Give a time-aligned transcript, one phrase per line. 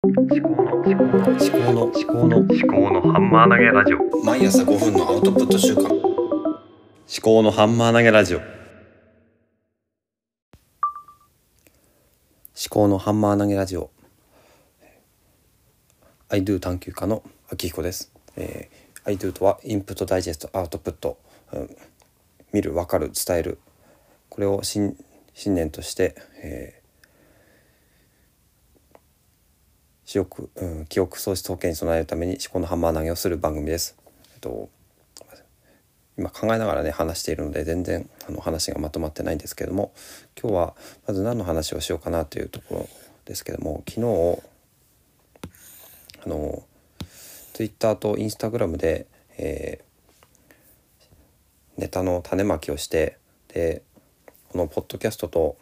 [0.00, 4.24] 思考の思考の思考の思考の思考のハンマー投げラジオ。
[4.24, 5.88] 毎朝5分のアウトプット週間。
[5.88, 5.92] 思
[7.20, 8.38] 考のハンマー投げラジオ。
[8.38, 8.46] 思
[12.70, 13.90] 考のハンマー投げラジオ。
[16.28, 21.18] I do 探求家の秋彦です、えー、I do とはインプットダイジェストアウトプット、
[21.52, 21.76] うん、
[22.52, 23.58] 見る分かる伝える。
[24.28, 24.96] これを信
[25.34, 26.77] 信念として、えー
[30.08, 33.94] 記憶,、うん、記憶喪失保険に備えるために思考のハンマー投げをする番組です。
[34.32, 34.70] えっと
[36.16, 39.92] 今考えながらね話しているので全然あの話がまとまってないんですけれども
[40.40, 40.74] 今日は
[41.06, 42.88] まず何の話をしようかなというところ
[43.26, 44.42] ですけども昨日
[46.24, 46.62] あの
[47.52, 53.18] Twitter と Instagram で、えー、ネタの種まきをして
[53.48, 53.82] で
[54.48, 55.58] このポッドキャストと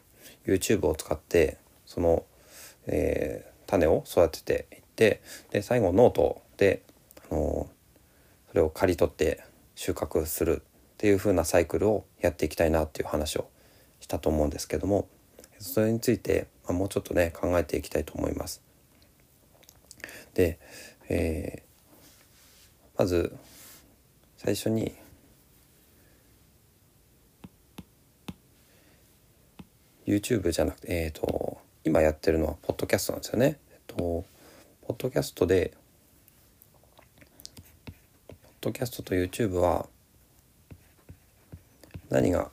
[0.46, 2.24] YouTube を使ってその、
[2.86, 6.82] えー種を育てていってで最後ノートで、
[7.30, 7.68] あの
[8.48, 9.42] それを刈り取って
[9.74, 13.48] 収穫するっていう風なサイクルをやっていきたいなっていう話を
[14.00, 15.08] したと思うんですけども
[15.58, 18.62] それについて、まあ、もうちょっとね考えていきたいと思います。
[20.34, 20.58] で、
[21.08, 23.34] えー、まず
[24.36, 24.94] 最初に
[30.06, 33.60] YouTube じゃなくてえっ、ー、と今やってるのはポッドキャストなんですよね。
[33.70, 34.24] えっとポ
[34.88, 35.72] ッドキャストで
[38.26, 39.86] ポッドキャストと YouTube は
[42.10, 42.50] 何が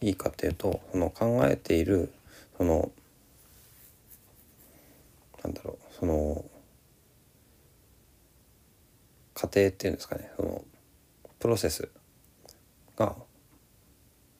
[0.00, 2.12] いいかっていうとその考えている
[2.58, 2.90] その
[5.44, 6.44] なんだろうその
[9.34, 10.64] 過程っていうんですかねその
[11.38, 11.88] プロセス
[12.96, 13.14] が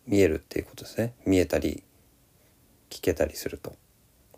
[0.07, 1.83] 見えるっていうことですね見えたり
[2.91, 3.75] 聞けたりすると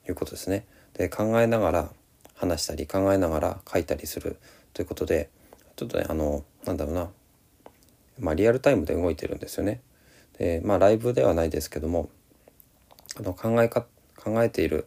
[0.09, 0.65] いうことですね。
[0.95, 1.91] で考えながら
[2.35, 4.39] 話したり考えながら書いたりする
[4.73, 5.29] ということで
[5.77, 7.11] ちょっとねあのなんだろうな
[8.19, 9.81] まあリアルタイムで動いてるんですよね。
[10.39, 12.09] でまあライブではないですけども
[13.19, 14.87] あの考えか考えている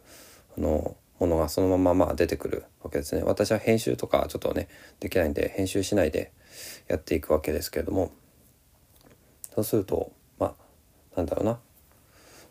[0.56, 3.22] あのものがそのまままあ出てくるわけですね。
[3.22, 4.68] 私は編集とかちょっとね
[5.00, 6.32] できないんで編集しないで
[6.88, 8.10] やっていくわけですけれども
[9.54, 10.12] そうすると
[11.20, 11.58] なんだろうな、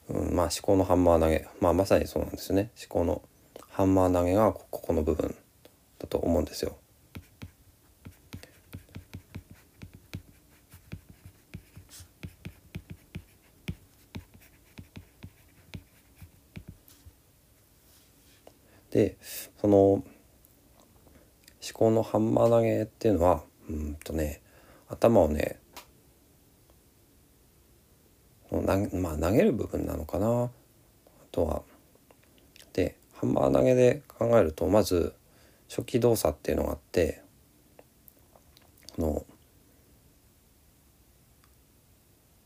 [0.10, 1.48] うん、まあ思考のハンマー投げ。
[1.60, 2.72] まあまさにそうなんですよね。
[2.78, 3.22] 思考の
[3.72, 5.36] ハンマー投げがここの部分
[5.98, 6.78] だと思うんですよ。
[18.92, 19.18] で
[19.62, 20.04] その思
[21.74, 24.42] 考のハンマー投げっていうのはうんとね
[24.88, 25.60] 頭をね
[28.52, 30.50] まあ、投げる部分なのかなあ
[31.32, 31.62] とは。
[32.74, 35.14] でハンマー投げで考えるとまず
[35.70, 37.22] 初期動作っていうのがあって
[38.96, 39.26] この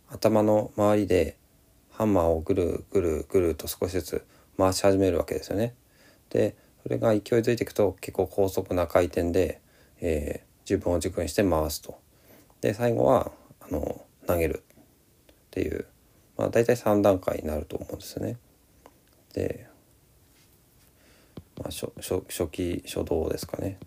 [0.09, 1.37] 頭の周りで
[1.91, 4.25] ハンマーをぐるぐるぐると少しずつ
[4.57, 5.73] 回し始めるわけですよね。
[6.29, 9.61] でそれが勢いづいていくと結構高速な回転で、
[10.01, 11.97] えー、自分を軸にして回すと。
[12.61, 13.31] で最後は
[13.61, 14.63] あの投げる
[15.31, 15.85] っていう
[16.37, 18.37] まあ、大体3段階になると思うんですね。
[19.33, 19.67] で、
[21.57, 23.77] まあ、初初初期初動ですかね。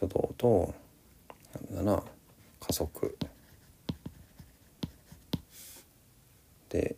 [0.00, 0.74] 初動と
[1.70, 2.02] なんだな
[2.60, 3.16] 加速
[6.68, 6.96] で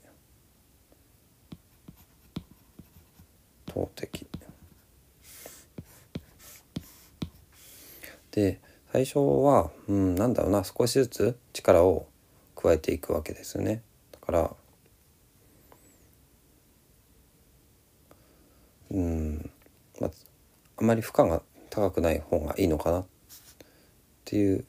[3.66, 4.26] 投擲
[8.30, 8.60] で
[8.92, 12.06] 最初は、うん、なんだろうな少しずつ力を
[12.56, 13.82] 加えていくわけですよね。
[14.12, 14.56] だから
[18.90, 19.50] うん
[20.00, 20.10] まあ
[20.78, 23.06] あまり負荷が高くない方がいいのかなっ
[24.24, 24.64] ていう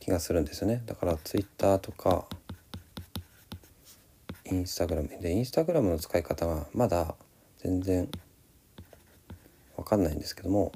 [0.00, 0.82] 気がするんですよね。
[0.86, 2.26] だからツイッターとか
[4.50, 7.14] インスタグラムでインスタグラムの使い方がまだ
[7.58, 8.08] 全然
[9.76, 10.72] わかんないんですけども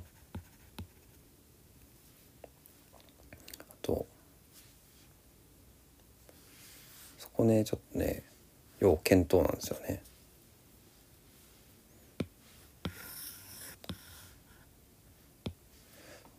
[7.35, 8.23] こねちょっとね
[8.81, 10.03] 要検討なんですよね。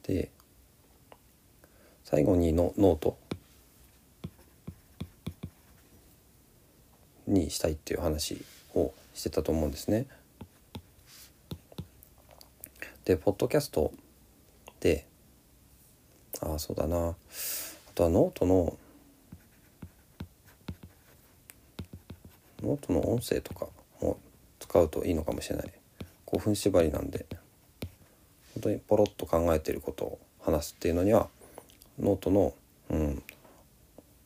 [0.03, 0.29] で
[2.03, 3.17] 最後にのノート
[7.27, 8.43] にしたいっていう話
[8.75, 10.05] をしてたと思うんですね。
[13.05, 13.91] でポッドキャスト
[14.79, 15.05] で
[16.41, 17.15] ああそうだなあ
[17.95, 18.77] とはノートの
[22.63, 23.67] ノートの音声とか
[24.01, 24.17] も
[24.59, 25.71] 使うといいのかもしれない
[26.27, 27.25] 5分縛りなんで
[28.55, 31.27] 本当にポロッと考えてることを話すっていうのには
[31.99, 32.53] ノートの、
[32.89, 33.23] うん、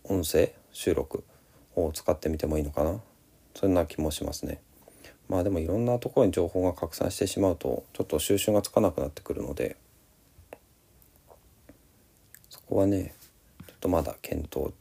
[0.04, 1.24] 音声収録
[1.76, 3.00] を使ってみてもいいのかな
[3.56, 4.62] そんな気もしますね。
[5.28, 9.76] まあでもいろんなところに情報が拡散してしまうとちょっと収拾がつかなくなってくるので
[12.50, 13.14] そこはね
[13.68, 14.74] ちょっとまだ検討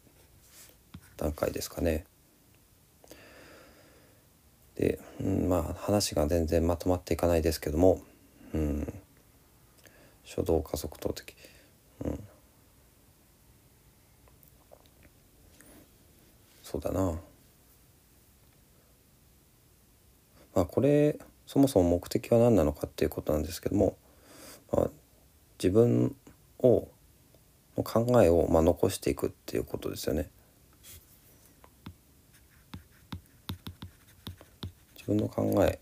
[1.17, 2.05] 段階ですかね。
[4.77, 8.01] で、うん、まあ話が全然まとまっていかないですけども、
[8.55, 8.93] うん、
[10.25, 11.35] 初動加速投的、
[12.05, 12.19] うん、
[16.63, 17.19] そうだな。
[20.55, 23.97] まあこれそもそも目的は何なのかっていうことなんですけども、
[24.73, 24.91] まあ、
[25.63, 26.17] 自分
[26.59, 26.89] を
[27.77, 30.31] の考えをまあ残していくっていうことですよね。
[35.07, 35.79] 分の考え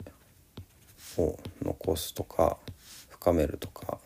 [1.17, 2.59] を残すとか
[3.09, 3.99] 深めるとか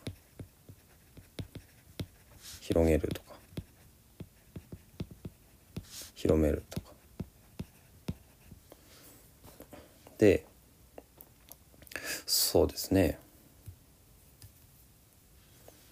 [2.61, 3.33] 広げるとか
[6.15, 6.89] 広めるとか。
[10.17, 10.45] で
[12.25, 13.17] そうですね。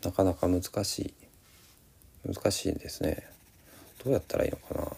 [0.03, 1.13] なかなか難しい
[2.25, 3.29] 難しいですね。
[4.03, 4.96] どうやったらいいのかな。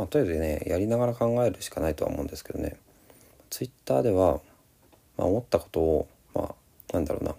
[0.00, 2.78] まあ、とりあえずねやりながら考えるしかないとは思うんですけどね
[3.50, 4.40] ツイッターでは、
[5.18, 6.54] まあ、思ったことをまあ
[6.94, 7.34] なんだろうな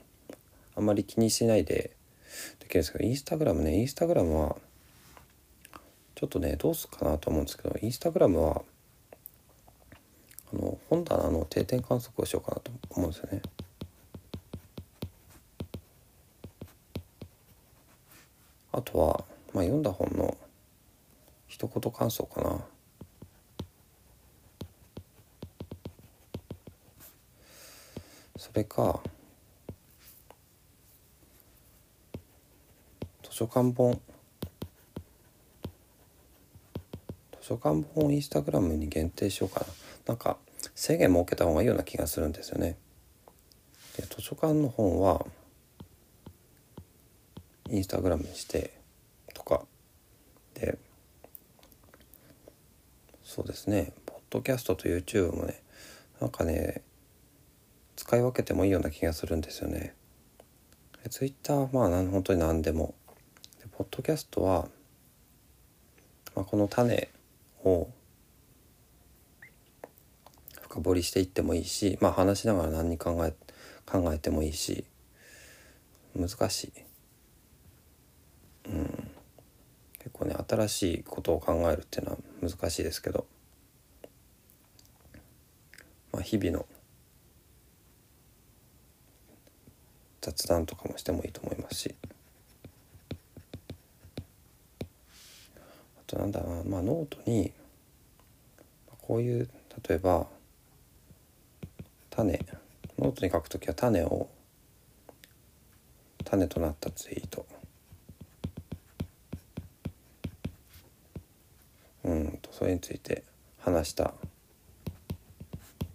[0.75, 1.89] あんまり気にしないで
[2.59, 4.57] できるんですけどインスタグラムねインスタグラムは
[6.13, 8.61] ちょっとねどうすかなと思うんですけどインスタグラムは
[10.53, 13.41] あの本棚の定点観測をしようかなと思うんですよね。
[18.71, 20.37] あとは、まあ、読んだ本の
[21.51, 22.65] 一言感想かな。
[28.37, 29.01] それか
[33.21, 34.01] 図書館本。
[37.41, 39.65] 図書館本をインスタグラムに限定しようかな。
[40.07, 40.37] なんか
[40.73, 42.77] 制限設けた方がいいような気がするんですよね。
[43.97, 45.25] で図書館の本は
[47.69, 48.71] インスタグラムにして
[49.33, 49.65] とか。
[50.53, 50.77] で
[53.33, 55.63] そうですねポッドキャストと YouTube もね
[56.19, 56.81] なんかね
[57.95, 59.95] 使い分けてもいいような気がするんですよね。
[61.09, 62.93] Twitter はまあ本当に何でも
[63.61, 64.67] でポッドキャストは、
[66.35, 67.07] まあ、この種
[67.63, 67.87] を
[70.63, 73.33] 深掘りしていってもいいしまあ話しながら何に考え
[73.85, 74.83] 考えてもいいし
[76.17, 76.73] 難しい。
[78.65, 79.11] うん
[79.99, 83.25] 結構ね新しいことを考えるっていうのは難しいですけど、
[86.11, 86.65] まあ、日々の
[90.21, 91.95] 雑談とかもしてもいいと思いますし。
[94.79, 94.83] あ
[96.07, 96.63] となんだな。
[96.63, 97.51] まあノートに
[99.01, 99.49] こういう
[99.87, 100.27] 例えば
[102.09, 102.39] 種。
[102.99, 104.29] ノートに書くときは種を
[106.23, 107.45] 種となったツイート。
[112.03, 113.23] うんとそれについて
[113.59, 114.13] 話した。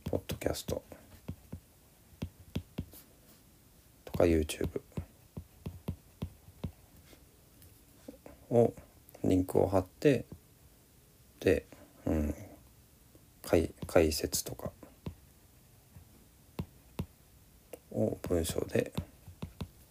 [0.04, 0.82] ポッドキャスト。
[4.04, 4.80] とか YouTube
[8.50, 8.72] を
[9.24, 10.24] リンクを貼って
[11.40, 11.66] で、
[12.06, 12.34] うん、
[13.42, 14.70] 解解説とか。
[17.92, 18.92] を文章で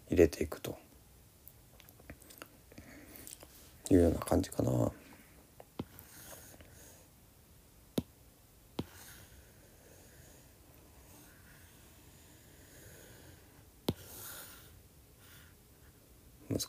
[0.10, 0.78] 入れていくと。
[3.92, 4.92] いうような感じかな。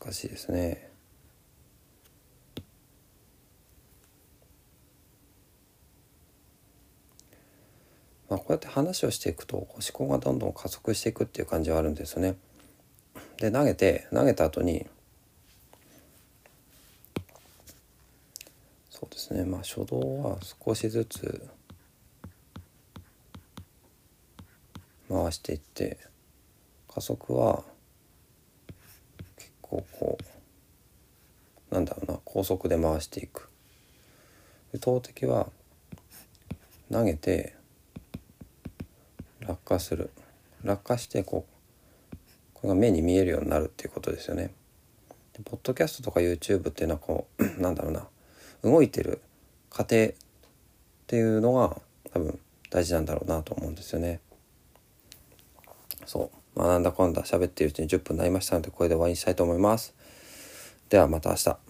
[0.00, 0.90] 難しいですね。
[8.28, 12.36] まあ、こうやって話をしていくと思考がどんどん加速していくっていう感じはあるんですよね。
[13.38, 14.86] で投げて投げた後に
[18.90, 21.48] そうですねまあ初動は少しずつ
[25.08, 25.98] 回していって
[26.88, 27.62] 加速は
[29.76, 30.18] こうこ
[31.70, 33.48] うなんだろうな高速で回していく。
[34.72, 35.48] で投擲は
[36.90, 37.54] 投げて
[39.40, 40.10] 落下する。
[40.62, 41.46] 落下してこ
[42.12, 42.16] う
[42.54, 44.52] これが目に見えるようになるっていうことですよね。
[45.34, 48.08] でポッドキャストとか YouTube っていうのはこう なんだろうな
[48.62, 49.20] 動いてる
[49.70, 50.12] 過程っ
[51.06, 51.76] ていうのが
[52.12, 52.38] 多分
[52.70, 54.20] 大事なんだろうなと思うんですよね。
[56.06, 59.94] そう、まあ、なんだかんだ喋っているうちに10分になりましたのでこれで終わりにしたいと思います。
[60.88, 61.65] ではまた明日。